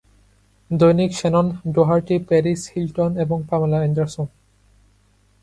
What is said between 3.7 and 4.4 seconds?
Anderson.